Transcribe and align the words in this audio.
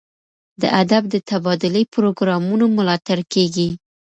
د 0.61 0.63
ادب 0.81 1.03
د 1.09 1.15
تبادلې 1.29 1.83
پروګرامونو 1.93 2.65
ملاتړ 2.77 3.19
کیږي. 3.33 3.69